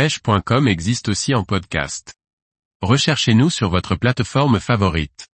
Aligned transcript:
pêche.com 0.00 0.66
existe 0.66 1.10
aussi 1.10 1.34
en 1.34 1.44
podcast. 1.44 2.14
Recherchez-nous 2.80 3.50
sur 3.50 3.68
votre 3.68 3.96
plateforme 3.96 4.58
favorite. 4.58 5.28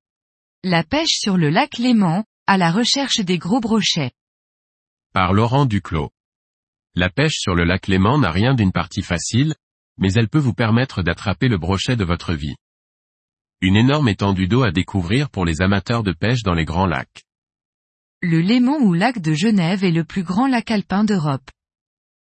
La 0.63 0.85
pêche 0.85 1.19
sur 1.19 1.35
le 1.35 1.49
lac 1.49 1.77
Léman, 1.79 2.23
à 2.47 2.57
la 2.57 2.71
recherche 2.71 3.19
des 3.19 3.37
gros 3.37 3.59
brochets. 3.59 4.13
Par 5.11 5.33
Laurent 5.33 5.65
Duclos. 5.65 6.11
La 6.95 7.09
pêche 7.09 7.39
sur 7.39 7.55
le 7.55 7.65
lac 7.65 7.87
Léman 7.87 8.19
n'a 8.19 8.31
rien 8.31 8.53
d'une 8.53 8.71
partie 8.71 9.01
facile, 9.01 9.53
mais 9.97 10.13
elle 10.13 10.29
peut 10.29 10.39
vous 10.39 10.53
permettre 10.53 11.03
d'attraper 11.03 11.49
le 11.49 11.57
brochet 11.57 11.97
de 11.97 12.05
votre 12.05 12.33
vie. 12.33 12.55
Une 13.59 13.75
énorme 13.75 14.07
étendue 14.07 14.47
d'eau 14.47 14.63
à 14.63 14.71
découvrir 14.71 15.29
pour 15.29 15.43
les 15.43 15.61
amateurs 15.61 16.03
de 16.03 16.13
pêche 16.13 16.43
dans 16.43 16.53
les 16.53 16.63
grands 16.63 16.87
lacs. 16.87 17.25
Le 18.21 18.39
Léman 18.39 18.77
ou 18.77 18.93
lac 18.93 19.19
de 19.19 19.33
Genève 19.33 19.83
est 19.83 19.91
le 19.91 20.05
plus 20.05 20.23
grand 20.23 20.47
lac 20.47 20.71
alpin 20.71 21.03
d'Europe. 21.03 21.51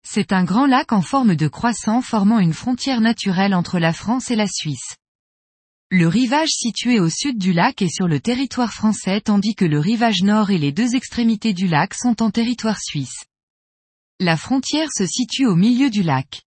C'est 0.08 0.32
un 0.32 0.44
grand 0.44 0.66
lac 0.66 0.92
en 0.92 1.02
forme 1.02 1.34
de 1.34 1.48
croissant 1.48 2.00
formant 2.00 2.38
une 2.38 2.52
frontière 2.52 3.00
naturelle 3.00 3.54
entre 3.54 3.80
la 3.80 3.92
France 3.92 4.30
et 4.30 4.36
la 4.36 4.46
Suisse. 4.46 4.94
Le 5.90 6.06
rivage 6.06 6.50
situé 6.50 7.00
au 7.00 7.10
sud 7.10 7.38
du 7.38 7.52
lac 7.52 7.82
est 7.82 7.92
sur 7.92 8.06
le 8.06 8.20
territoire 8.20 8.72
français 8.72 9.20
tandis 9.20 9.56
que 9.56 9.64
le 9.64 9.80
rivage 9.80 10.22
nord 10.22 10.50
et 10.50 10.58
les 10.58 10.70
deux 10.70 10.94
extrémités 10.94 11.54
du 11.54 11.66
lac 11.66 11.92
sont 11.92 12.22
en 12.22 12.30
territoire 12.30 12.80
suisse. 12.80 13.24
La 14.20 14.36
frontière 14.36 14.88
se 14.96 15.06
situe 15.06 15.44
au 15.44 15.56
milieu 15.56 15.90
du 15.90 16.04
lac. 16.04 16.42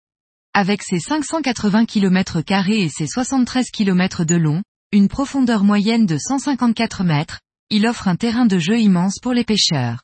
Avec 0.53 0.81
ses 0.81 1.01
580 1.01 1.85
km 1.85 2.41
et 2.69 2.89
ses 2.89 3.07
73 3.07 3.71
km 3.71 4.23
de 4.23 4.35
long, 4.35 4.63
une 4.93 5.09
profondeur 5.09 5.65
moyenne 5.65 6.05
de 6.05 6.17
154 6.17 7.03
mètres, 7.03 7.41
il 7.69 7.85
offre 7.85 8.07
un 8.07 8.15
terrain 8.15 8.45
de 8.45 8.57
jeu 8.57 8.79
immense 8.79 9.19
pour 9.19 9.33
les 9.33 9.43
pêcheurs. 9.43 10.01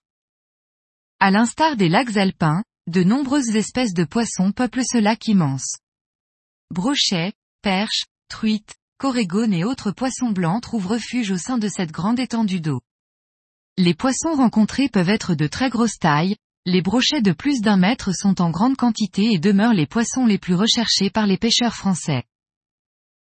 À 1.22 1.32
l'instar 1.32 1.78
des 1.78 1.88
lacs 1.88 2.18
alpins, 2.18 2.62
de 2.88 3.04
nombreuses 3.04 3.56
espèces 3.56 3.94
de 3.94 4.04
poissons 4.04 4.52
peuplent 4.52 4.86
ce 4.86 5.00
lac 5.00 5.28
immense. 5.28 5.78
Brochets, 6.70 7.34
perches, 7.64 8.06
truites, 8.30 8.76
corégones 9.00 9.54
et 9.54 9.64
autres 9.64 9.92
poissons 9.92 10.30
blancs 10.30 10.62
trouvent 10.62 10.88
refuge 10.88 11.32
au 11.32 11.38
sein 11.38 11.58
de 11.58 11.68
cette 11.68 11.92
grande 11.92 12.20
étendue 12.20 12.62
d'eau. 12.62 12.82
Les 13.78 13.96
poissons 13.96 14.36
rencontrés 14.36 14.88
peuvent 14.88 15.10
être 15.10 15.34
de 15.34 15.48
très 15.48 15.70
grosse 15.70 15.98
taille, 16.00 16.36
les 16.66 16.82
brochets 16.82 17.22
de 17.22 17.32
plus 17.32 17.60
d'un 17.62 17.78
mètre 17.78 18.16
sont 18.16 18.40
en 18.40 18.52
grande 18.52 18.78
quantité 18.78 19.34
et 19.34 19.40
demeurent 19.40 19.74
les 19.74 19.88
poissons 19.88 20.26
les 20.26 20.38
plus 20.38 20.56
recherchés 20.56 21.10
par 21.10 21.26
les 21.26 21.38
pêcheurs 21.38 21.76
français. 21.76 22.24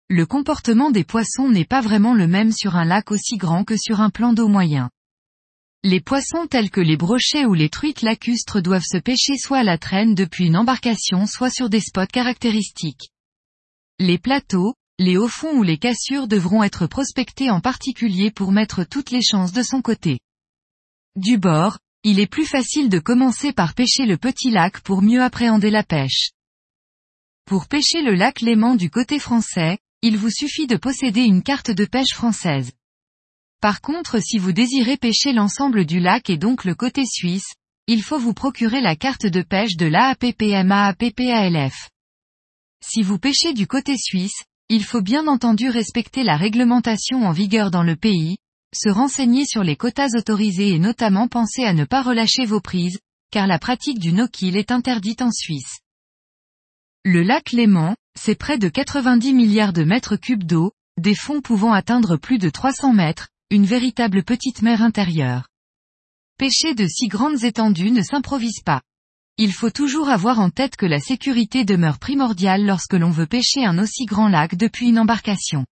Le 0.08 0.26
comportement 0.26 0.91
des 0.91 1.04
poissons 1.04 1.48
n'est 1.48 1.64
pas 1.64 1.80
vraiment 1.80 2.14
le 2.14 2.26
même 2.26 2.52
sur 2.52 2.76
un 2.76 2.84
lac 2.84 3.10
aussi 3.10 3.36
grand 3.36 3.64
que 3.64 3.76
sur 3.76 4.00
un 4.00 4.10
plan 4.10 4.32
d'eau 4.34 4.48
moyen. 4.48 4.91
Les 5.84 6.00
poissons 6.00 6.48
tels 6.48 6.70
que 6.70 6.80
les 6.80 6.96
brochets 6.96 7.44
ou 7.44 7.54
les 7.54 7.68
truites 7.68 8.02
lacustres 8.02 8.60
doivent 8.60 8.82
se 8.84 8.98
pêcher 8.98 9.36
soit 9.36 9.58
à 9.58 9.62
la 9.62 9.78
traîne 9.78 10.16
depuis 10.16 10.46
une 10.46 10.56
embarcation 10.56 11.24
soit 11.26 11.50
sur 11.50 11.70
des 11.70 11.80
spots 11.80 12.06
caractéristiques. 12.12 13.10
Les 14.00 14.18
plateaux, 14.18 14.74
les 14.98 15.16
hauts 15.16 15.28
fonds 15.28 15.56
ou 15.56 15.62
les 15.62 15.78
cassures 15.78 16.26
devront 16.26 16.64
être 16.64 16.88
prospectés 16.88 17.50
en 17.50 17.60
particulier 17.60 18.32
pour 18.32 18.50
mettre 18.50 18.82
toutes 18.82 19.12
les 19.12 19.22
chances 19.22 19.52
de 19.52 19.62
son 19.62 19.80
côté. 19.80 20.18
Du 21.14 21.38
bord, 21.38 21.78
il 22.02 22.18
est 22.18 22.26
plus 22.26 22.46
facile 22.46 22.88
de 22.88 22.98
commencer 22.98 23.52
par 23.52 23.74
pêcher 23.74 24.04
le 24.04 24.16
petit 24.16 24.50
lac 24.50 24.80
pour 24.80 25.00
mieux 25.00 25.22
appréhender 25.22 25.70
la 25.70 25.84
pêche. 25.84 26.30
Pour 27.44 27.68
pêcher 27.68 28.02
le 28.02 28.14
lac 28.14 28.40
Léman 28.40 28.74
du 28.74 28.90
côté 28.90 29.20
français, 29.20 29.78
il 30.02 30.16
vous 30.16 30.30
suffit 30.30 30.66
de 30.66 30.76
posséder 30.76 31.22
une 31.22 31.42
carte 31.44 31.70
de 31.70 31.84
pêche 31.84 32.14
française. 32.14 32.72
Par 33.60 33.80
contre 33.80 34.22
si 34.22 34.38
vous 34.38 34.52
désirez 34.52 34.96
pêcher 34.96 35.32
l'ensemble 35.32 35.84
du 35.84 35.98
lac 35.98 36.30
et 36.30 36.36
donc 36.36 36.64
le 36.64 36.76
côté 36.76 37.04
suisse, 37.04 37.54
il 37.88 38.02
faut 38.02 38.18
vous 38.18 38.34
procurer 38.34 38.80
la 38.80 38.94
carte 38.94 39.26
de 39.26 39.42
pêche 39.42 39.76
de 39.76 39.86
l'AAPPMAAPPALF. 39.86 41.90
Si 42.84 43.02
vous 43.02 43.18
pêchez 43.18 43.54
du 43.54 43.66
côté 43.66 43.96
suisse, 43.96 44.44
il 44.68 44.84
faut 44.84 45.00
bien 45.00 45.26
entendu 45.26 45.70
respecter 45.70 46.22
la 46.22 46.36
réglementation 46.36 47.26
en 47.26 47.32
vigueur 47.32 47.72
dans 47.72 47.82
le 47.82 47.96
pays, 47.96 48.36
se 48.74 48.90
renseigner 48.90 49.44
sur 49.44 49.64
les 49.64 49.76
quotas 49.76 50.10
autorisés 50.16 50.74
et 50.74 50.78
notamment 50.78 51.26
penser 51.26 51.64
à 51.64 51.72
ne 51.72 51.84
pas 51.84 52.02
relâcher 52.02 52.44
vos 52.44 52.60
prises, 52.60 53.00
car 53.32 53.47
la 53.47 53.58
pratique 53.58 53.98
du 53.98 54.12
no-kill 54.12 54.56
est 54.56 54.70
interdite 54.70 55.22
en 55.22 55.32
Suisse. 55.32 55.80
Le 57.04 57.22
lac 57.22 57.52
Léman, 57.52 57.97
c'est 58.16 58.34
près 58.34 58.58
de 58.58 58.68
90 58.68 59.32
milliards 59.32 59.72
de 59.72 59.84
mètres 59.84 60.16
cubes 60.16 60.44
d'eau, 60.44 60.72
des 60.98 61.14
fonds 61.14 61.41
pouvant 61.41 61.72
atteindre 61.72 62.16
plus 62.16 62.38
de 62.38 62.50
300 62.50 62.92
mètres, 62.92 63.28
une 63.50 63.64
véritable 63.64 64.25
petite 64.25 64.60
mer 64.60 64.82
intérieure. 64.82 65.48
Pêcher 66.36 66.75
de 66.75 66.86
si 66.86 67.09
grandes 67.09 67.44
étendues 67.44 67.91
ne 67.91 68.03
s'improvise 68.03 68.60
pas. 68.62 68.82
Il 69.38 69.54
faut 69.54 69.70
toujours 69.70 70.10
avoir 70.10 70.38
en 70.38 70.50
tête 70.50 70.76
que 70.76 70.84
la 70.84 71.00
sécurité 71.00 71.64
demeure 71.64 71.98
primordiale 71.98 72.66
lorsque 72.66 72.92
l'on 72.92 73.10
veut 73.10 73.26
pêcher 73.26 73.64
un 73.64 73.78
aussi 73.78 74.04
grand 74.04 74.28
lac 74.28 74.54
depuis 74.54 74.88
une 74.88 74.98
embarcation. 74.98 75.64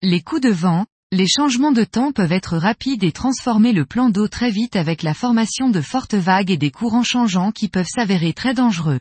Les 0.00 0.22
coups 0.22 0.40
de 0.40 0.48
vent, 0.48 0.86
les 1.12 1.26
changements 1.26 1.72
de 1.72 1.84
temps 1.84 2.10
peuvent 2.10 2.32
être 2.32 2.56
rapides 2.56 3.04
et 3.04 3.12
transformer 3.12 3.74
le 3.74 3.84
plan 3.84 4.08
d'eau 4.08 4.26
très 4.26 4.50
vite 4.50 4.74
avec 4.74 5.02
la 5.02 5.12
formation 5.12 5.68
de 5.68 5.82
fortes 5.82 6.14
vagues 6.14 6.50
et 6.50 6.56
des 6.56 6.70
courants 6.70 7.02
changeants 7.02 7.52
qui 7.52 7.68
peuvent 7.68 7.84
s'avérer 7.86 8.32
très 8.32 8.54
dangereux. 8.54 9.00